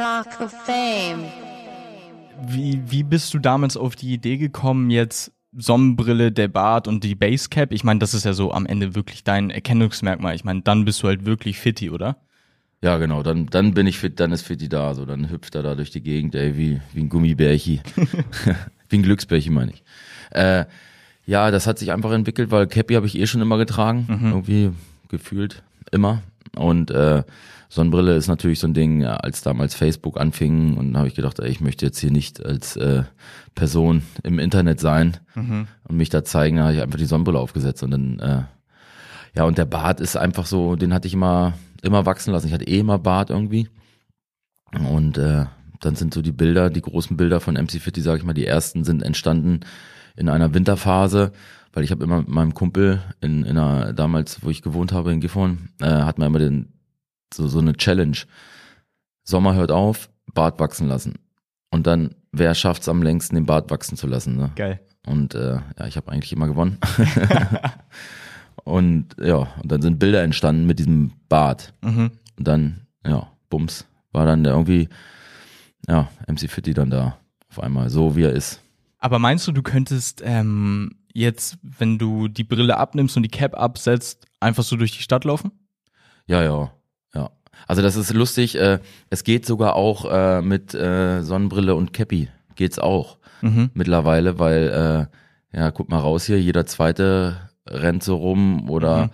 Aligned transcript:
Talk 0.00 0.40
of 0.40 0.50
Fame. 0.50 1.26
Wie, 2.46 2.80
wie 2.86 3.02
bist 3.02 3.34
du 3.34 3.38
damals 3.38 3.76
auf 3.76 3.96
die 3.96 4.14
Idee 4.14 4.38
gekommen, 4.38 4.88
jetzt 4.88 5.30
Sonnenbrille, 5.54 6.32
der 6.32 6.48
Bart 6.48 6.88
und 6.88 7.04
die 7.04 7.14
Basecap? 7.14 7.70
Ich 7.70 7.84
meine, 7.84 7.98
das 8.00 8.14
ist 8.14 8.24
ja 8.24 8.32
so 8.32 8.50
am 8.50 8.64
Ende 8.64 8.94
wirklich 8.94 9.24
dein 9.24 9.50
Erkennungsmerkmal. 9.50 10.34
Ich 10.34 10.42
meine, 10.42 10.62
dann 10.62 10.86
bist 10.86 11.02
du 11.02 11.08
halt 11.08 11.26
wirklich 11.26 11.58
fitti, 11.58 11.90
oder? 11.90 12.16
Ja, 12.82 12.96
genau, 12.96 13.22
dann, 13.22 13.48
dann 13.48 13.74
bin 13.74 13.86
ich 13.86 13.98
fit, 13.98 14.18
dann 14.20 14.32
ist 14.32 14.40
Fitti 14.40 14.70
da, 14.70 14.94
so, 14.94 15.04
dann 15.04 15.28
hüpft 15.28 15.54
er 15.54 15.62
da 15.62 15.74
durch 15.74 15.90
die 15.90 16.00
Gegend, 16.02 16.34
ey, 16.34 16.56
wie, 16.56 16.80
wie 16.94 17.00
ein 17.00 17.10
Gummibärchi. 17.10 17.82
wie 18.88 18.96
ein 18.96 19.02
Glücksbärchi, 19.02 19.50
meine 19.50 19.72
ich. 19.72 19.82
Äh, 20.30 20.64
ja, 21.26 21.50
das 21.50 21.66
hat 21.66 21.78
sich 21.78 21.92
einfach 21.92 22.12
entwickelt, 22.12 22.50
weil 22.50 22.68
Cappy 22.68 22.94
habe 22.94 23.04
ich 23.04 23.18
eh 23.18 23.26
schon 23.26 23.42
immer 23.42 23.58
getragen, 23.58 24.06
irgendwie 24.08 24.70
gefühlt 25.08 25.62
immer. 25.92 26.22
Und 26.56 26.90
äh, 26.90 27.22
Sonnenbrille 27.68 28.16
ist 28.16 28.28
natürlich 28.28 28.58
so 28.58 28.66
ein 28.66 28.74
Ding, 28.74 29.00
ja, 29.02 29.16
als 29.16 29.42
damals 29.42 29.74
Facebook 29.74 30.18
anfing 30.18 30.76
und 30.76 30.96
habe 30.96 31.08
ich 31.08 31.14
gedacht, 31.14 31.38
ey, 31.38 31.48
ich 31.48 31.60
möchte 31.60 31.86
jetzt 31.86 31.98
hier 31.98 32.10
nicht 32.10 32.44
als 32.44 32.76
äh, 32.76 33.04
Person 33.54 34.02
im 34.24 34.38
Internet 34.38 34.80
sein 34.80 35.18
und 35.36 35.96
mich 35.96 36.08
da 36.08 36.24
zeigen, 36.24 36.56
da 36.56 36.64
habe 36.64 36.74
ich 36.74 36.82
einfach 36.82 36.98
die 36.98 37.04
Sonnenbrille 37.04 37.38
aufgesetzt 37.38 37.82
und 37.84 37.92
dann 37.92 38.18
äh, 38.18 38.42
ja, 39.34 39.44
und 39.44 39.58
der 39.58 39.64
Bart 39.64 40.00
ist 40.00 40.16
einfach 40.16 40.46
so, 40.46 40.76
den 40.76 40.92
hatte 40.92 41.06
ich 41.06 41.14
immer, 41.14 41.54
immer 41.82 42.06
wachsen 42.06 42.32
lassen. 42.32 42.48
Ich 42.48 42.52
hatte 42.52 42.66
eh 42.66 42.80
immer 42.80 42.98
Bart 42.98 43.30
irgendwie. 43.30 43.68
Und 44.72 45.18
äh, 45.18 45.46
dann 45.80 45.94
sind 45.94 46.14
so 46.14 46.22
die 46.22 46.32
Bilder, 46.32 46.70
die 46.70 46.82
großen 46.82 47.16
Bilder 47.16 47.40
von 47.40 47.54
MC 47.54 47.80
Fitty, 47.80 48.00
sag 48.00 48.18
ich 48.18 48.24
mal, 48.24 48.34
die 48.34 48.46
ersten 48.46 48.84
sind 48.84 49.02
entstanden 49.02 49.60
in 50.16 50.28
einer 50.28 50.52
Winterphase, 50.52 51.32
weil 51.72 51.84
ich 51.84 51.90
habe 51.90 52.04
immer 52.04 52.18
mit 52.18 52.28
meinem 52.28 52.54
Kumpel 52.54 53.02
in, 53.20 53.44
in 53.44 53.56
einer, 53.58 53.92
damals, 53.92 54.42
wo 54.42 54.50
ich 54.50 54.62
gewohnt 54.62 54.92
habe 54.92 55.12
in 55.12 55.20
Gifhorn, 55.20 55.70
äh, 55.80 55.86
hatten 55.86 56.20
wir 56.20 56.26
immer 56.26 56.38
den, 56.38 56.72
so, 57.32 57.46
so 57.46 57.60
eine 57.60 57.74
Challenge. 57.74 58.16
Sommer 59.22 59.54
hört 59.54 59.70
auf, 59.70 60.10
Bart 60.34 60.58
wachsen 60.58 60.88
lassen. 60.88 61.14
Und 61.70 61.86
dann, 61.86 62.14
wer 62.32 62.54
schafft's 62.54 62.88
am 62.88 63.02
längsten, 63.02 63.36
den 63.36 63.46
Bart 63.46 63.70
wachsen 63.70 63.96
zu 63.96 64.06
lassen? 64.06 64.36
Ne? 64.36 64.50
Geil. 64.56 64.80
Und 65.06 65.34
äh, 65.34 65.60
ja, 65.78 65.86
ich 65.86 65.96
habe 65.96 66.10
eigentlich 66.10 66.32
immer 66.32 66.48
gewonnen. 66.48 66.78
und 68.64 69.16
ja, 69.20 69.36
und 69.62 69.70
dann 69.70 69.82
sind 69.82 69.98
Bilder 69.98 70.22
entstanden 70.22 70.66
mit 70.66 70.78
diesem 70.78 71.12
Bart. 71.28 71.72
Mhm. 71.82 72.10
Und 72.36 72.48
dann, 72.48 72.86
ja, 73.06 73.28
Bums, 73.48 73.86
war 74.12 74.26
dann 74.26 74.44
der 74.44 74.54
irgendwie, 74.54 74.88
ja, 75.88 76.08
MC 76.26 76.50
Fitty 76.50 76.74
dann 76.74 76.90
da 76.90 77.18
auf 77.48 77.60
einmal, 77.60 77.88
so 77.90 78.16
wie 78.16 78.24
er 78.24 78.32
ist. 78.32 78.60
Aber 78.98 79.18
meinst 79.18 79.46
du, 79.46 79.52
du 79.52 79.62
könntest 79.62 80.20
ähm, 80.24 80.92
jetzt, 81.12 81.58
wenn 81.62 81.98
du 81.98 82.28
die 82.28 82.44
Brille 82.44 82.76
abnimmst 82.76 83.16
und 83.16 83.22
die 83.22 83.28
Cap 83.30 83.54
absetzt, 83.54 84.26
einfach 84.40 84.62
so 84.62 84.76
durch 84.76 84.92
die 84.92 85.02
Stadt 85.02 85.24
laufen? 85.24 85.50
Ja, 86.26 86.42
ja, 86.42 86.70
ja. 87.14 87.30
Also 87.66 87.82
das 87.82 87.96
ist 87.96 88.12
lustig, 88.14 88.56
äh, 88.56 88.78
es 89.10 89.24
geht 89.24 89.44
sogar 89.46 89.74
auch 89.76 90.10
äh, 90.10 90.42
mit 90.42 90.74
äh, 90.74 91.22
Sonnenbrille 91.22 91.74
und 91.74 91.92
Cappy, 91.92 92.28
geht's 92.54 92.78
auch 92.78 93.18
Mhm. 93.42 93.70
mittlerweile, 93.72 94.38
weil, 94.38 95.08
äh, 95.52 95.56
ja, 95.58 95.70
guck 95.70 95.88
mal 95.88 95.98
raus 95.98 96.26
hier, 96.26 96.38
jeder 96.40 96.66
zweite 96.66 97.50
rennt 97.66 98.02
so 98.02 98.16
rum 98.16 98.68
oder 98.68 99.04
Mhm. 99.06 99.10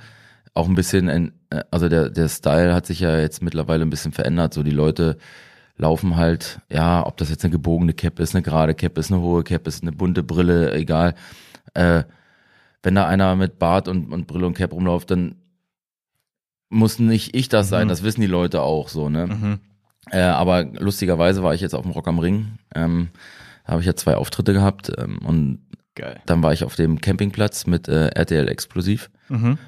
auch 0.55 0.69
ein 0.69 0.75
bisschen, 0.75 1.09
in, 1.09 1.33
äh, 1.51 1.63
also 1.71 1.89
der, 1.89 2.11
der 2.11 2.29
Style 2.29 2.75
hat 2.75 2.87
sich 2.87 3.01
ja 3.01 3.19
jetzt 3.21 3.41
mittlerweile 3.43 3.83
ein 3.85 3.91
bisschen 3.91 4.13
verändert, 4.13 4.53
so 4.53 4.63
die 4.65 4.71
Leute 4.73 5.17
laufen 5.77 6.17
halt, 6.17 6.61
ja, 6.71 7.07
ob 7.07 7.19
das 7.19 7.31
jetzt 7.31 7.45
eine 7.45 7.53
gebogene 7.53 7.93
Cap 7.93 8.19
ist, 8.19 8.35
eine 8.35 8.43
gerade 8.43 8.75
Cap 8.75 8.99
ist, 8.99 9.13
eine 9.13 9.21
hohe 9.21 9.45
Cap 9.45 9.67
ist, 9.67 9.83
eine 9.83 9.93
bunte 9.93 10.23
Brille, 10.23 10.73
egal. 10.75 11.15
Äh, 11.77 12.05
wenn 12.83 12.95
da 12.95 13.07
einer 13.07 13.35
mit 13.37 13.59
Bart 13.59 13.89
und, 13.89 14.13
und 14.13 14.27
Brille 14.27 14.47
und 14.47 14.55
Cap 14.55 14.73
rumläuft, 14.73 15.11
dann 15.11 15.37
muss 16.69 16.99
nicht 16.99 17.35
ich 17.37 17.49
das 17.49 17.69
sein, 17.69 17.85
Mhm. 17.85 17.89
das 17.91 18.03
wissen 18.03 18.21
die 18.21 18.27
Leute 18.27 18.61
auch 18.63 18.89
so, 18.89 19.09
ne? 19.09 19.27
Mhm. 19.29 19.61
Äh, 20.11 20.21
aber 20.21 20.65
lustigerweise 20.65 21.43
war 21.43 21.55
ich 21.55 21.61
jetzt 21.61 21.75
auf 21.75 21.83
dem 21.83 21.91
Rock 21.93 22.07
am 22.09 22.19
Ring. 22.19 22.59
Ähm, 22.75 23.09
da 23.65 23.73
habe 23.73 23.81
ich 23.83 23.87
ja 23.87 23.95
zwei 23.97 24.17
Auftritte 24.17 24.53
gehabt 24.53 24.93
ähm, 24.99 25.19
und 25.19 25.67
Geil. 25.95 26.21
dann 26.27 26.43
war 26.43 26.53
ich 26.53 26.63
auf 26.65 26.77
dem 26.77 27.01
Campingplatz 27.01 27.67
mit 27.67 27.89
äh, 27.89 28.09
RTL 28.09 28.49
Explosiv 28.49 29.11
Mhm. 29.29 29.59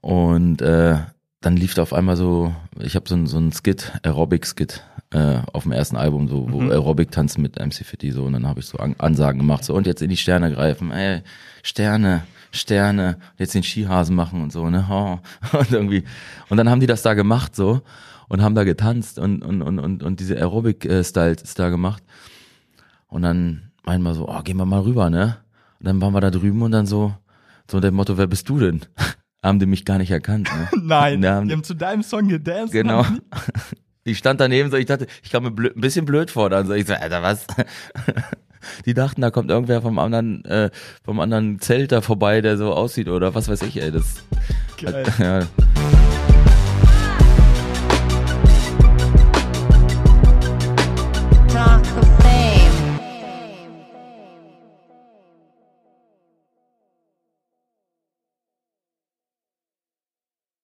und 0.00 0.62
äh, 0.62 0.96
dann 1.44 1.56
lief 1.56 1.74
da 1.74 1.82
auf 1.82 1.92
einmal 1.92 2.16
so, 2.16 2.54
ich 2.80 2.96
habe 2.96 3.08
so 3.08 3.14
ein 3.14 3.26
so 3.26 3.38
ein 3.38 3.52
Skit, 3.52 3.92
Aerobic-Skit 4.02 4.82
äh, 5.10 5.38
auf 5.52 5.64
dem 5.64 5.72
ersten 5.72 5.96
Album, 5.96 6.26
so 6.28 6.50
wo 6.50 6.60
Mhm. 6.60 6.70
Aerobic 6.70 7.10
tanzen 7.10 7.42
mit 7.42 7.58
MC 7.58 7.84
Fitty 7.84 8.12
so 8.12 8.24
und 8.24 8.32
dann 8.32 8.46
habe 8.46 8.60
ich 8.60 8.66
so 8.66 8.78
An 8.78 8.94
Ansagen 8.98 9.38
gemacht, 9.38 9.62
so 9.64 9.74
und 9.74 9.86
jetzt 9.86 10.00
in 10.00 10.08
die 10.08 10.16
Sterne 10.16 10.50
greifen, 10.52 10.90
ey, 10.90 11.22
Sterne, 11.62 12.22
Sterne, 12.50 13.18
jetzt 13.36 13.54
den 13.54 13.62
Skihasen 13.62 14.16
machen 14.16 14.42
und 14.42 14.52
so, 14.52 14.70
ne? 14.70 14.86
Oh. 14.90 15.18
Und 15.58 15.70
irgendwie. 15.70 16.04
Und 16.48 16.56
dann 16.56 16.70
haben 16.70 16.80
die 16.80 16.86
das 16.86 17.02
da 17.02 17.14
gemacht 17.14 17.54
so 17.54 17.82
und 18.28 18.42
haben 18.42 18.54
da 18.54 18.64
getanzt 18.64 19.18
und, 19.18 19.42
und, 19.42 19.60
und, 19.60 19.78
und, 19.78 20.02
und 20.02 20.20
diese 20.20 20.36
Aerobic-Styles 20.36 21.42
ist 21.42 21.58
da 21.58 21.68
gemacht. 21.68 22.02
Und 23.08 23.22
dann 23.22 23.70
meinen 23.84 24.02
wir 24.02 24.14
so, 24.14 24.28
oh, 24.28 24.42
gehen 24.42 24.56
wir 24.56 24.64
mal 24.64 24.80
rüber, 24.80 25.10
ne? 25.10 25.36
Und 25.78 25.86
dann 25.86 26.00
waren 26.00 26.14
wir 26.14 26.20
da 26.20 26.30
drüben 26.30 26.62
und 26.62 26.72
dann 26.72 26.86
so, 26.86 27.12
so 27.70 27.80
der 27.80 27.92
Motto, 27.92 28.16
wer 28.16 28.26
bist 28.26 28.48
du 28.48 28.58
denn? 28.58 28.80
Haben 29.44 29.58
die 29.58 29.66
mich 29.66 29.84
gar 29.84 29.98
nicht 29.98 30.10
erkannt. 30.10 30.48
Ne? 30.52 30.68
Nein, 30.82 31.22
Ja, 31.22 31.40
die 31.42 31.52
haben 31.52 31.62
zu 31.64 31.74
deinem 31.74 32.02
Song 32.02 32.28
gedanced. 32.28 32.72
Genau. 32.72 33.04
Ich 34.06 34.18
stand 34.18 34.38
daneben 34.38 34.70
so, 34.70 34.76
ich 34.76 34.84
dachte, 34.84 35.06
ich 35.22 35.30
kam 35.30 35.44
mir 35.44 35.50
blöd, 35.50 35.74
ein 35.74 35.80
bisschen 35.80 36.04
blöd 36.04 36.30
vor 36.30 36.50
dann. 36.50 36.66
So, 36.66 36.74
ich 36.74 36.86
so, 36.86 36.92
Alter, 36.92 37.22
was? 37.22 37.46
Die 38.84 38.92
dachten, 38.92 39.22
da 39.22 39.30
kommt 39.30 39.50
irgendwer 39.50 39.80
vom 39.80 39.98
anderen, 39.98 40.44
äh, 40.44 40.68
vom 41.02 41.20
anderen 41.20 41.58
Zelt 41.58 41.90
da 41.90 42.02
vorbei, 42.02 42.42
der 42.42 42.58
so 42.58 42.74
aussieht 42.74 43.08
oder 43.08 43.34
was 43.34 43.48
weiß 43.48 43.62
ich, 43.62 43.80
ey. 43.80 43.90
Das, 43.90 44.22
Geil. 44.76 45.04
ja. 45.18 46.03